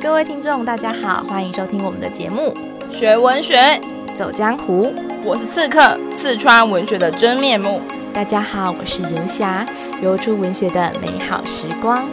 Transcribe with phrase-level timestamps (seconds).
[0.00, 2.54] 各位听众，大家好，欢迎收听我们的节目
[2.92, 3.80] 《学文学
[4.14, 4.86] 走江湖》。
[5.24, 7.80] 我是刺客，刺穿文学的真面目。
[8.12, 9.66] 大家好，我是游侠，
[10.02, 12.08] 游出文学的美好时光。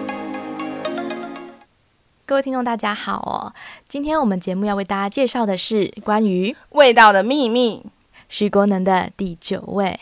[2.26, 3.54] 各位听众，大家好哦！
[3.88, 7.86] 今天我们节目要为大家介绍的是关于味道的秘密，
[8.30, 10.00] 徐国能的第九味。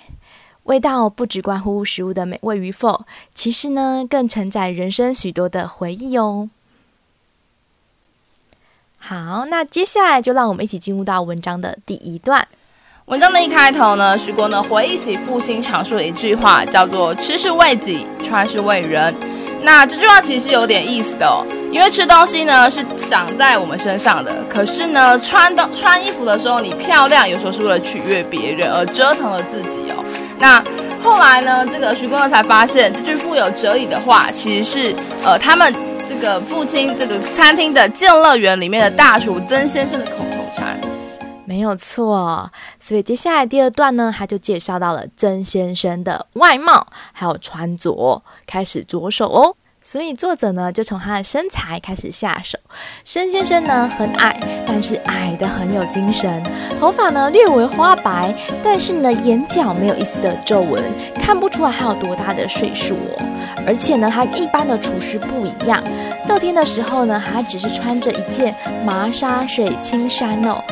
[0.64, 6.50] 味道不只关乎食物的美味与否，其实呢，更承载人生许多的回忆哦。
[9.00, 12.48] 好，那接下来就让我们一起进入到文章的第一段。
[13.06, 19.14] 文章的一开头呢，徐国能回忆起父亲常说的一句话，叫做“吃是为己，穿是为人”。
[19.64, 30.06] 那这句话其实有点意思的哦，因为吃东西呢是长在我们身上的，可是呢，穿的穿衣服的时候，你漂亮有时候是为了取悦别人而折腾了自己哦。
[30.42, 30.62] 那
[31.04, 35.72] 后来呢，这个徐公公才发现，这句富有哲理的话，其实是呃他们
[36.10, 40.80] 这个父亲这个餐厅的健乐园里面的大厨曾先生的口头禅。
[41.46, 49.56] 没有错，所以接下来第二段呢，他就介绍到了曾先生的外貌还有穿着，开始着手哦。
[49.84, 52.58] 所以作者呢，就从他的身材开始下手。
[53.04, 56.44] 申先生呢很矮，但是矮得很有精神。
[56.80, 58.32] 头发呢略微花白，
[58.64, 60.84] 但是呢眼角没有一丝的皱纹，
[61.16, 63.26] 看不出来他有多大的岁数哦。
[63.66, 65.84] 而且呢，他一般的厨师不一样。
[66.30, 70.64] 热天的时候呢，他只是穿着一件麻纱水青衫哦。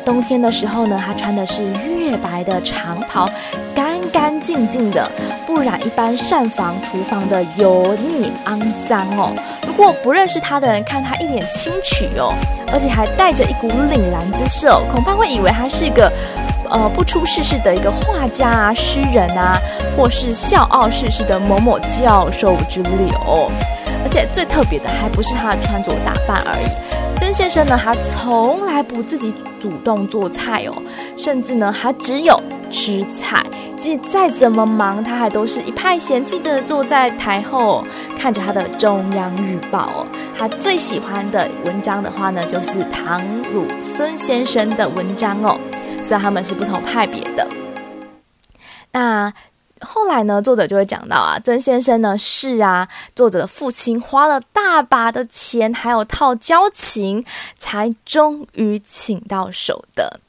[0.00, 3.28] 冬天的时候呢，他穿的是月白的长袍。
[3.74, 5.10] 干干净净的，
[5.46, 9.32] 不染一般膳房厨房的油腻肮脏哦。
[9.66, 12.34] 如果不认识他的人看他一脸清癯哦，
[12.72, 16.12] 而且还带着一股凛然之色，恐怕会以为他是个
[16.68, 19.58] 呃不出世事的一个画家啊、诗人啊，
[19.96, 23.50] 或是笑傲世事的某某教授之流。
[24.02, 26.66] 而且最特别的还不是他的穿着打扮而已，
[27.18, 30.82] 曾先生呢，他从来不自己主动做菜哦，
[31.16, 33.44] 甚至呢，他只有吃菜。
[33.76, 37.84] 即再怎么忙，他还都是一派嫌弃的坐在台后，
[38.16, 40.06] 看着他的《中央日报》哦。
[40.36, 43.20] 他最喜欢的文章的话呢，就是唐
[43.52, 45.58] 汝孙先生的文章哦。
[46.02, 47.46] 虽然他们是不同派别的。
[48.90, 49.32] 那
[49.80, 57.24] 后来呢，作者就会讲到啊，曾先生呢是啊，作者的父亲花了大把的钱，还有套交情，
[57.56, 60.20] 才终于请到手的。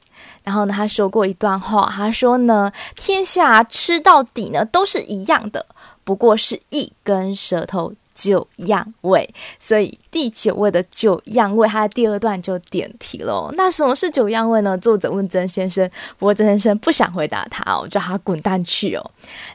[0.44, 5.66] 然后呢，他说过一段话，他说呢，天下吃到底呢都是一样的，
[6.04, 9.28] 不过是一根舌头九样味。
[9.60, 13.50] 所以第九位的九样味，他的第二段就点题了。
[13.56, 14.78] 那什么是九样味呢？
[14.78, 19.12] 作者问曾先生，不过曾先生不想回答他哦，叫他滚蛋去哦。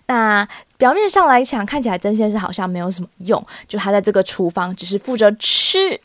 [0.07, 0.49] 那
[0.79, 6.01] 表面上来讲，看起来曾先生好像没有什么用，就他在这个厨房只是负责吃。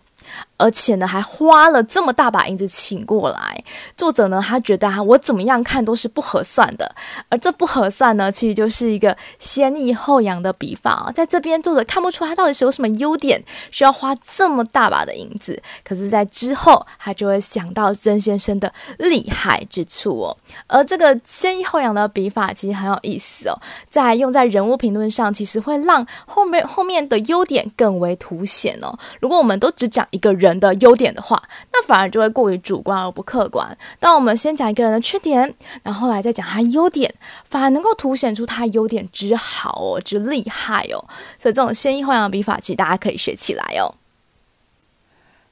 [0.59, 3.63] 而且呢，还花了这么大把银子请过来。
[3.95, 6.93] 作者呢，他觉得啊，我怎么样看都是不合算的。
[7.29, 11.11] 而这不合算呢，其实就是一个先抑后扬的笔法啊。
[11.11, 15.59] 在这边，作者看不出他到底是有什么优点，需要花这么大把的银子。
[15.83, 20.37] 可是，在之后，他就会想到曾先生的厉害之处哦。
[20.67, 23.55] 而这个先抑后扬的笔法其实很有意思哦，
[23.87, 28.93] 在用在人物评论上，其实会让后面后面的优点更为凸显哦。
[29.21, 30.48] 如果我们都只讲一个人。
[30.49, 33.77] 人的优点的话，那反而就会过于主观而不客观。
[33.99, 37.13] 当我们先讲一个人的缺点，然后来再讲他优点，
[37.45, 41.05] 反而能够凸显出他优点之好哦，之厉害哦。
[41.37, 43.95] 所以这种先抑后扬的笔法，其实大家可以学起来哦。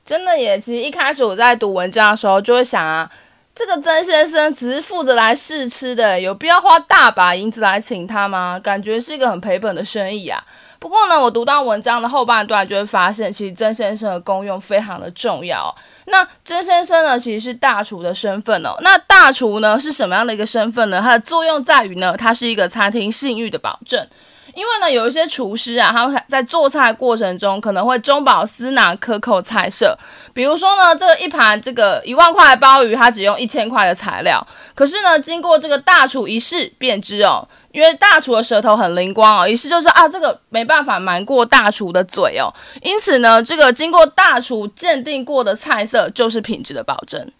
[0.05, 3.11] 真的耶，其实一开始我在读文章的时候，就会想啊，
[3.53, 8.59] 这个曾先生只是负责来试吃的，有必要花大把银子来请他吗？
[8.59, 10.43] 感觉是一个很赔本的生意啊。
[10.79, 15.73] 不过呢，我读到文章的后半段，就会发现，其实曾先生的功用非常的重要。
[16.05, 18.75] 那曾先生呢，其实是大厨的身份哦。
[18.81, 21.01] 那大厨呢，是什么样的一个身份呢？
[21.01, 24.07] 它的作用在于呢，它是一个餐厅信誉的保证。
[24.57, 29.95] 因为呢，有一些厨师啊，他们在做菜过程中可能会中饱私囊，克扣菜色。
[30.33, 34.45] 比如说呢，这一盘这个一万块的鲍鱼，他只用一千块的材料。
[34.73, 42.51] 可是呢，经过这个大厨一试便知哦，因为大厨的舌头很灵光哦，一试就是啊，这个没办法瞒过大厨的嘴哦。
[42.81, 47.31] 因此呢，这个经过大厨鉴定过的菜色就是品质的保证。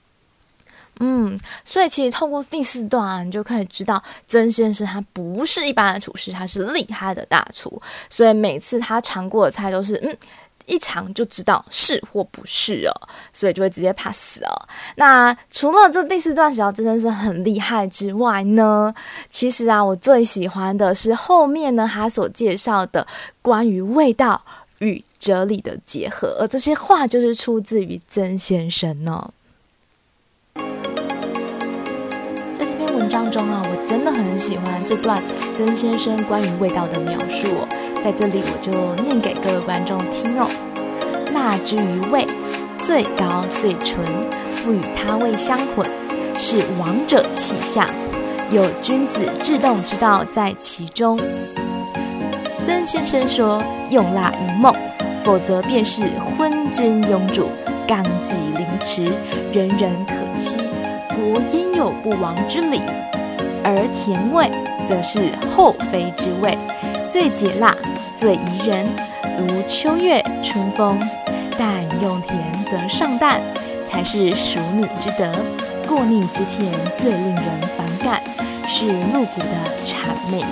[0.99, 7.81] 嗯，所以其实透过第四段啊，你就可以知道曾先生他不是一般的厨师，他是厉害的大厨。
[8.09, 10.17] 所以每次他尝过的菜都是，嗯，
[10.65, 12.93] 一尝就知道是或不是哦，
[13.31, 14.67] 所以就会直接 pass 哦。
[14.95, 18.93] 那除了这第四段时候曾先生很厉害之外呢，
[19.29, 23.05] 其实啊，我最喜欢的是后面呢他所介绍的
[23.41, 24.43] 关于味道
[24.79, 29.31] 与哲理的结合，而这些话就是出自于曾先生呢、
[33.07, 35.21] 在这篇文章中啊，我真的很喜欢这段
[35.55, 37.67] 曾先生关于味道的描述哦，
[38.03, 40.47] 在这里我就念给各位观众听哦。
[41.33, 42.25] 蜡之于味，
[42.77, 44.05] 最高最纯，
[44.63, 45.85] 不与他味相混，
[46.35, 47.87] 是王者气象，
[48.51, 51.17] 有君子制动之道在其中。
[52.63, 54.73] 曾先生说：“用蜡于梦，
[55.23, 56.03] 否则便是
[56.37, 57.49] 昏君庸主，
[57.87, 59.05] 纲纪凌迟，
[59.53, 60.57] 人人可欺，
[61.17, 62.79] 国焉有不亡之理？
[63.63, 64.51] 而甜味，
[64.87, 66.55] 则是后妃之味，
[67.09, 67.75] 最解辣，
[68.15, 68.85] 最宜人，
[69.39, 70.99] 如秋月春风。
[71.57, 72.37] 但用甜
[72.69, 73.41] 则上淡，
[73.89, 75.31] 才是淑女之德。
[75.87, 78.21] 过腻之甜，最令人反感，
[78.67, 79.95] 是露骨的谄
[80.31, 80.45] 媚。”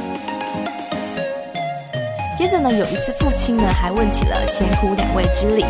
[2.36, 5.64] 接着呢，有一次父亲呢还问起了咸苦两味之理。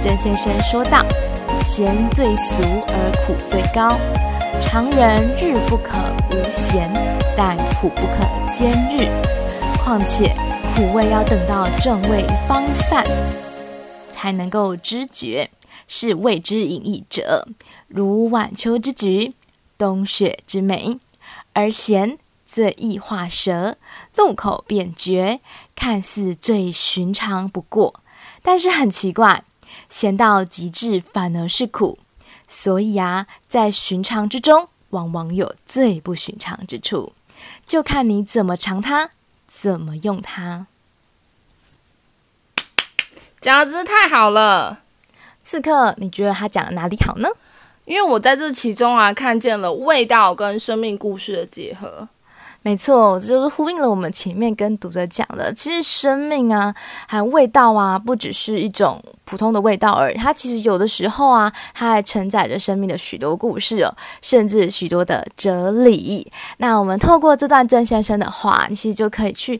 [0.00, 1.04] 曾先生说道
[1.62, 3.98] ：“咸最俗而苦最高，
[4.70, 5.96] 常人日不可
[6.30, 6.92] 无咸，
[7.34, 9.08] 但苦不可兼日。
[9.78, 10.36] 况且
[10.76, 13.02] 苦味要等到正味方散，
[14.10, 15.48] 才能够知觉，
[15.86, 17.48] 是谓之隐逸者，
[17.86, 19.32] 如晚秋之菊，
[19.78, 20.98] 冬雪之梅。
[21.54, 23.76] 而咸。”则易化舌，
[24.14, 25.40] 入口便绝，
[25.76, 28.00] 看似最寻常不过，
[28.42, 29.44] 但是很奇怪，
[29.90, 31.98] 咸到极致反而是苦。
[32.48, 37.12] 所以啊，在寻常之中，往往有最不寻常之处，
[37.66, 39.10] 就看你怎么尝它，
[39.46, 40.66] 怎么用它。
[43.40, 44.80] 讲的真是太好了，
[45.42, 47.28] 刺客，你觉得他讲的哪里好呢？
[47.84, 52.08] 因为我在这其中啊，看见了味道跟生命故事的结合。
[52.62, 55.54] 没错，这就是呼应了我们前面跟读者讲的。
[55.54, 56.74] 其实生命啊，
[57.06, 60.16] 还有味道啊，不只是一种普通的味道而已。
[60.16, 66.30] 它其实有的时候啊，它还承载着生命的许多故事哦，甚至许多的哲理。
[66.58, 69.58] 那我们透过这段郑先生的话，你其实就可以去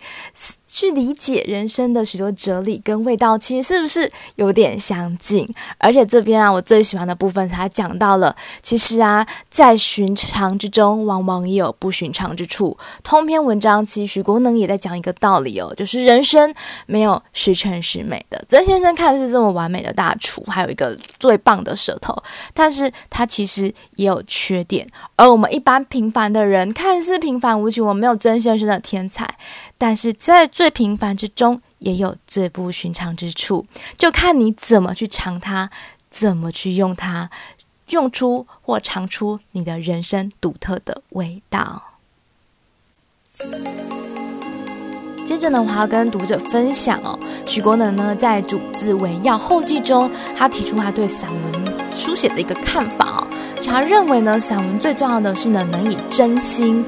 [0.69, 5.49] 去理解人生的许多哲理跟味道，其实是不是有点相近？
[5.79, 12.77] 而且这边啊，我最喜欢的部分，他讲到了，其实啊，在寻常之中，往往也有不寻常之处。
[13.03, 16.55] 通篇文章，其实许国能也在讲一个道理哦，就是人生
[16.87, 18.45] 没有十全十美的。
[18.47, 22.15] 曾先生看似这么完美的大厨，还有一个最棒的舌头，
[22.53, 24.87] 但是他其实也有缺点。
[25.17, 29.27] 而我们一般平凡的人，看似平凡无奇，我们没有曾先生的天才，
[29.79, 33.65] 但是在最平凡之中，也有最不寻常之处，
[33.97, 35.71] 就看你怎么去尝它，
[36.11, 37.31] 怎么去用它，
[37.91, 42.01] 用出或尝出你的人生独特的味道。
[45.25, 47.17] 接着呢，我还要跟读者分享哦，
[47.47, 53.29] 许国能呢在《主字为要》后记中，他提出他对散文书写的一个看法哦，
[53.65, 56.85] 他认为呢，散文最重要的是呢，能以真心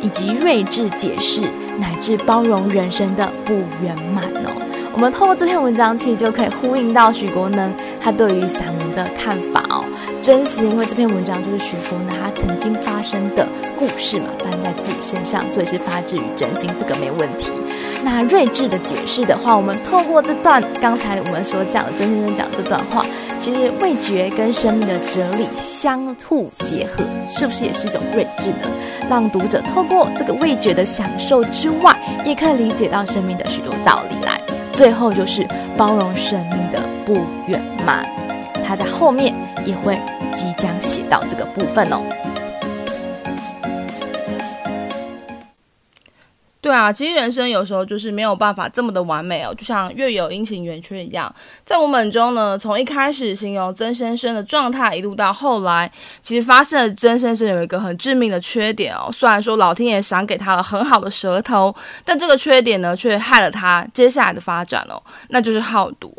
[0.00, 1.42] 以及睿智解释，
[1.80, 4.52] 乃至包容人生的不圆满哦。
[4.92, 9.84] 我们透过这篇文章，其实就可以呼应到许国能他对于散文的看法哦。
[10.20, 13.46] 真实，因为这篇文章就是许国能他曾经发生的
[13.78, 17.52] 故事嘛，发生在自己身上，所以是发自于真心，这个没问题。
[18.02, 23.06] 那睿智的解释的话，我们透过这段刚才我们所讲的曾先生讲这段话，
[23.38, 28.68] 其实味觉跟生命的哲理相互结合，是不是也是一种睿智呢？
[29.10, 34.40] 让读者透过这个味觉的享受之外，也可以理解到生命的许多道理来。
[34.72, 38.06] 最后就是包容生命的不圆满，
[38.66, 39.34] 他在后面。
[39.66, 39.94] 也会
[40.34, 42.00] 即将写到这个部分哦。
[46.62, 51.34] 对啊，其实人生有时候就是没有办法这么的完美哦，就像月有阴晴圆缺一样。
[51.64, 55.90] 在文本中呢，从一开始形容曾先生的状态，一路到后来，
[56.20, 59.10] 其实发现了曾先生有一个很致命的缺点哦。
[59.10, 61.74] 虽然说老天爷赏给他了很好的舌头，
[62.04, 66.14] 但这个缺点呢，却害了他接下来的发展哦，那就是好赌。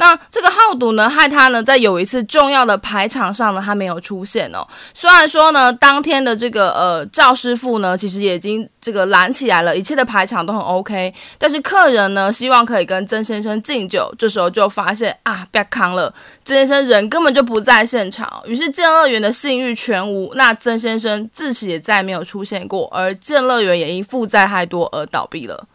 [0.00, 4.64] 那这个好赌呢，害他呢，在有一次重要的牌场上呢，他没有出现哦。
[4.94, 11.12] 虽然说呢，当天的这个呃赵师傅呢，其实也已经这个拦起来了，一切的牌场都很 OK。
[11.36, 16.14] 但是客人呢，希望可以跟曾先生敬酒，这时候就发现啊，别康了，
[16.44, 18.40] 曾先生人根本就不在现场。
[18.46, 25.66] 于是建乐园的信誉全无，那曾先生自此也再没有出现过，而建乐园也因负债太多而倒闭了。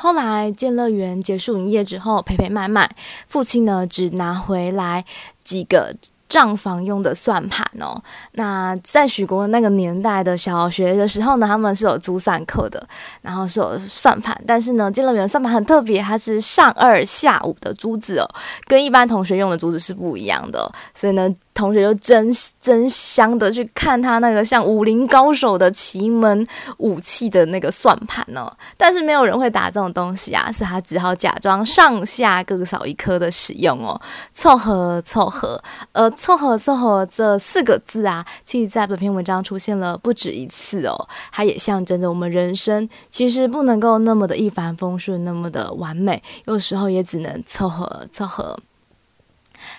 [0.00, 2.90] 后来建乐园结束营业之后，赔赔卖卖，
[3.28, 5.04] 父亲呢只拿回来
[5.44, 5.94] 几个
[6.26, 8.02] 账房用的算盘哦。
[8.32, 12.82] 那在许国那个年代的小学的时候呢，他们是有珠算课的，
[13.20, 14.40] 然后是有算盘。
[14.46, 18.26] 但是呢，建乐园算盘很特别，它是上二下五的珠子哦，
[18.66, 20.72] 跟一般同学用的珠子是不一样的。
[20.94, 21.28] 所以呢，
[21.60, 26.46] 同学就争争相的去看他那个像武林高手的奇门
[26.78, 28.50] 武器的那个算盘哦。
[28.78, 34.00] 但是没有人会打这种东西啊，所以他只好假装上下各少一颗的使用哦，
[34.32, 35.62] 凑合凑合。
[35.92, 41.08] 呃，凑合凑合这四个字啊，其实在本篇文章出现了不止一次哦。
[41.30, 48.58] 它也象征着我们人生其实不能够那么的一帆风顺，那么的完美，有时候也只能凑合凑合。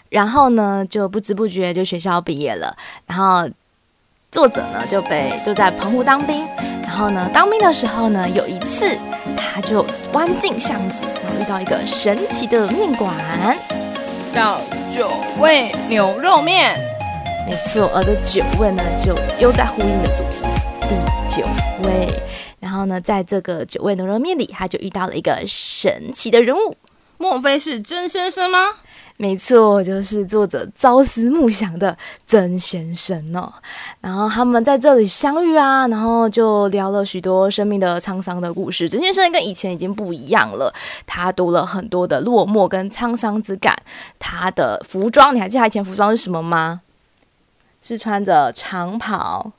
[0.10, 2.76] 然后呢，就不知不觉就学校毕业了。
[3.08, 3.50] 然后
[4.32, 6.48] 作者呢就被就在澎湖当兵。
[6.84, 8.98] 然后呢，当兵的时候呢，有一次
[9.38, 13.16] 他就弯进巷子，然后遇到一个神奇的面馆，
[14.34, 14.60] 叫
[14.94, 15.10] 九
[15.40, 16.78] 味牛肉面。
[17.48, 20.44] 没错，而的九味呢，就又在呼应的主题，
[20.82, 20.96] 第
[21.34, 21.48] 九
[21.84, 22.08] 味。
[22.60, 26.76] 然后呢，在这个九味牛肉面里，他就遇到了一个神奇的人物，
[27.18, 28.60] 莫非是甄先生吗？
[29.22, 33.54] 没错，就是作者朝思暮想的曾先生哦。
[34.00, 38.90] 然后他们在这里相遇啊，然后就聊了许多生命的沧桑的故事。
[38.90, 40.74] 曾先生跟以前已经不一样了，
[41.06, 43.78] 他多了很多的落寞跟沧桑之感。
[44.18, 46.82] 他的服装，你还记得他以前服装是什么吗？
[47.80, 49.52] 是穿着长袍，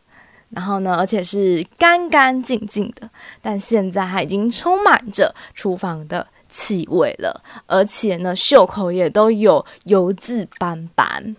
[0.51, 3.09] 然后呢，而且是干干净净的。
[3.41, 11.35] 但现在他已经充满着厨房的气味了，而且呢，袖口也都有油渍斑斑。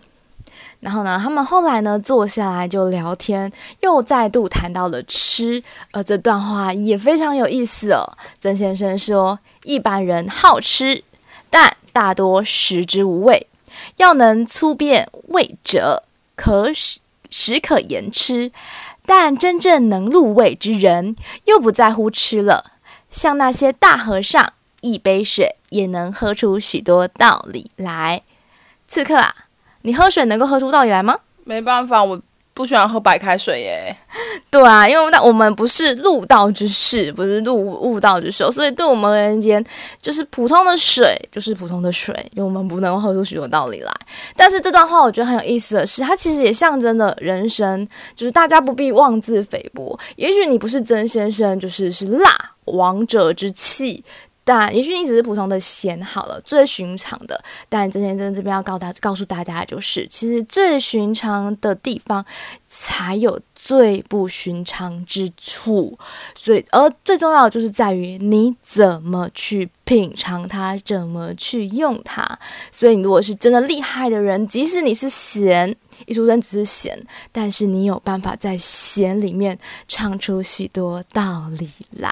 [0.80, 5.62] 然后呢，他们后来呢，坐下来就聊天，又再度谈到了吃。
[5.92, 8.04] 而这段话也非常有意思哦。
[8.38, 11.02] 曾先生说：“一般人好吃，
[11.48, 13.46] 但大多食之无味。
[13.96, 16.02] 要能粗辨味者，
[16.36, 18.52] 可食食可言吃。
[19.06, 21.16] 但真正能入味之人，
[21.46, 22.72] 又不在乎吃了。
[23.10, 24.52] 像那些大和尚。”
[24.84, 28.22] 一杯水也能喝出许多道理来。
[28.86, 29.34] 刺客啊，
[29.82, 31.18] 你喝水能够喝出道理来吗？
[31.44, 32.20] 没办法，我
[32.52, 33.96] 不喜欢喝白开水耶。
[34.50, 39.64] 对啊，因为那我们不是入道之士，不是入悟道之手，所以对我们而言，
[40.00, 43.92] 就是普通的水，就是普通的水，因为我们不能喝出许多道理来。
[44.36, 49.98] 但是这段话我觉得很有意思的是，它其实也象征着人生，就是大家不必妄自菲薄。
[50.16, 52.30] 也许你不是曾先生，就是是辣
[52.66, 54.04] 王者之气。
[54.44, 57.42] 但也许你只是普通的咸好了，最寻常的。
[57.68, 62.24] 但曾先生这边要告大告诉大家就是，其实最寻常的地方
[62.66, 65.98] 才有最不寻常之处。
[66.34, 72.38] 所以，而最重要的就是在于你怎么去品尝它，怎么去用它。
[72.70, 75.74] 所以，你如果是真的厉害的人，即使你是咸，
[76.06, 76.98] 一出生只是咸，
[77.32, 79.58] 但是你有办法在咸里面
[79.88, 82.10] 唱出许多道理来。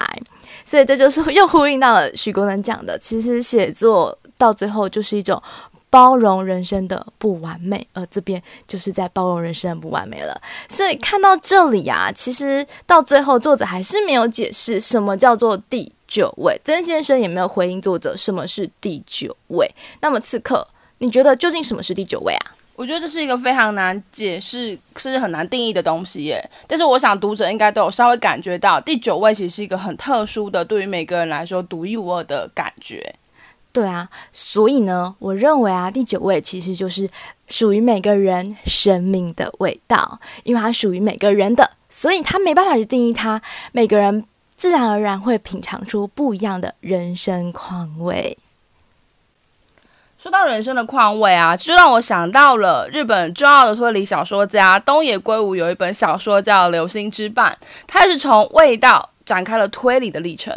[0.64, 5.42] 所以这就是又呼应到了许国能讲的，其实写作到最后就是一种
[5.90, 10.40] 包容人生的不完美，而这边就是在包容人生的不完美了。
[10.68, 19.70] 所以看到这里啊，其实到最后作者还是没有解释什么叫做第九位，曾先生也没有回应作者什么是第九位。
[20.00, 20.66] 那么此刻，
[20.98, 22.56] 你觉得究竟什么是第九位啊？
[22.74, 26.50] 我觉得这是一个非常难解释，是很难定义的东西耶。
[26.66, 33.14] 但是我想读者应该都有稍微感觉到，第九位其实是一个很特殊的，对于每个人来说独一无二的感觉。
[33.72, 37.08] 对啊，所以呢，我认为啊，第九位其实就是
[37.48, 43.40] 属于每个人生命的味道，因为它属于每个人的，所以他没办法去定义它。
[43.72, 44.24] 每个人
[44.54, 48.36] 自然而然会品尝出不一样的人生况味。
[50.22, 57.50] 说到人生的况味啊，就让我想到了日本重要的推理小说家东野圭吾有一本小说叫《流星之绊》，
[57.88, 60.56] 它是从味道展开了推理的历程。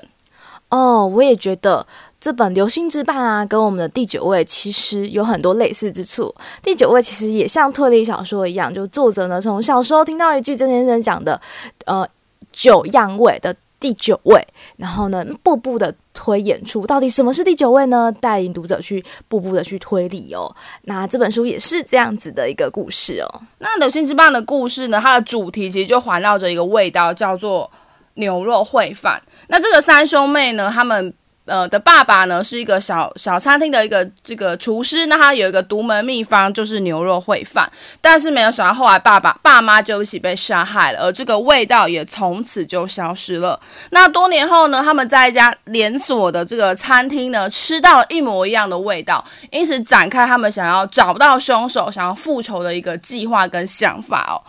[0.70, 1.84] 哦，我也觉得
[2.22, 6.32] 这本《流星之绊》啊，跟我们的第九位其实有很多类似之处。
[6.62, 11.42] 第九位其实也像推理小说一样，就作者呢从小时候听到一句曾先生讲的，
[11.88, 12.08] 呃，
[12.52, 13.56] 九样味的。
[13.86, 14.44] 第九位，
[14.78, 18.12] 然后呢，步步的推演出到底什么是第九位呢？
[18.20, 20.52] 带领读者去步步的去推理哦。
[20.86, 23.42] 那这本书也是这样子的一个故事哦。
[23.60, 27.70] 那《流星之棒》的故事呢，它的主题其实就环绕着一个味道，叫做
[28.16, 29.22] 牛肉烩饭。
[29.50, 31.14] 那这个三兄妹呢，他们
[31.46, 37.72] 呃的爸爸呢是一个小小餐厅的一个这个厨师，那他有一个独门秘方就是牛肉烩饭，
[38.02, 43.60] 但是没有想到后来爸爸爸妈就一起被杀害了，而这个味道也从此就消失了。
[43.92, 54.42] 那多年后呢，他们在一家连锁的这个餐厅呢吃到一模一样的味道，因此展开他们想要找到凶手、想要复仇的一个计划跟想法哦。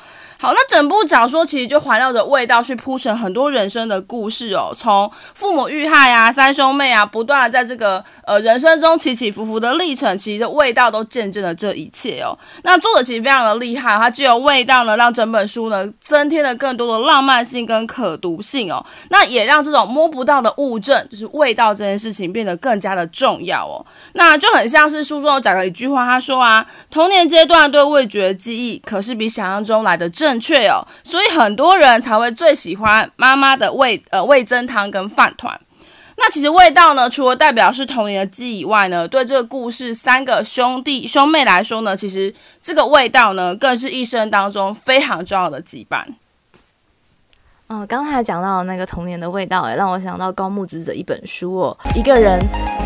[0.47, 12.39] 好，那整部小说其实就环绕着味道去铺成很多人生的故事哦，从父母遇害啊、三兄妹啊，不断的在这个呃人生中起起伏伏的历程，其实味道都见证了这一切哦。
[12.63, 18.87] 那作者其实非常的厉害，他借由味道呢，让整本书呢增添了更多的浪漫性跟可读性哦。
[19.09, 23.85] 那也让这种摸不到的物证，就是味道这件事情变得更加的重要哦。
[24.13, 35.61] 那就很像是书中有讲的一句话，他说啊，童年阶段对味觉的记忆，可是比想象中来的正确哦，所以很多人才会最喜欢妈妈的味呃味增汤跟饭团。
[36.19, 46.03] 那其实味道呢，除了代表是童年的记忆以外呢，对这个故事三个兄弟兄妹来说呢，其实这个味道呢，更是一生当中非常重要的羁绊。
[47.67, 52.39] 哦，刚才讲到那个童年的味道，哎，让我想到高木直子的一本书哦，一个人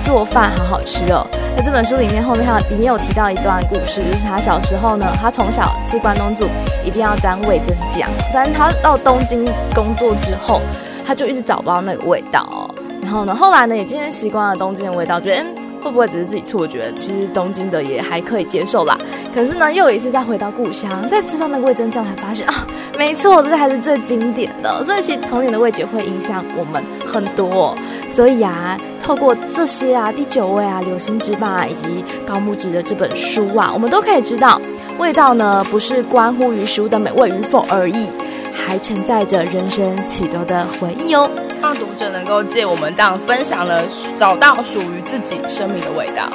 [0.04, 1.24] 做饭好好吃哦。
[1.56, 6.48] 在这本书里面，后面还有里面有提到一段故事，就是他小时候呢，他从小吃关东煮
[6.84, 10.60] 一定要沾味增酱，但是他到东京工作之后，
[11.06, 12.70] 他就一直找不到那个味道。
[13.02, 15.59] 然后呢，后来呢，也渐渐习惯了东京的味道，觉得嗯。
[15.82, 16.92] 会不会只是自己错觉？
[17.00, 18.98] 其实东京的也还可以接受啦。
[19.34, 22.66] 可是呢，又一次再回到故乡，再吃到那个味增酱，才发现啊，
[22.98, 24.82] 没错，这才是最经典的。
[24.84, 27.74] 所以其实童年的味觉会影响我们很多。
[28.10, 34.60] 所以啊，透过这些啊，第九味啊，流星之霸啊，以及高木直的这本书啊，我们都可以知道，
[34.98, 38.06] 味道呢不是关乎于食物的美味与否而已，
[38.52, 41.30] 还承载着人生许多的回忆哦。
[41.60, 43.82] 让读者能够借我们这样分享了，
[44.18, 46.28] 找到属于自己生命的味道。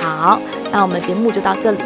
[0.00, 1.78] 好，那我们节目就到这里。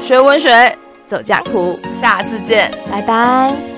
[0.00, 3.73] 学文学，走江湖，下次见，拜拜。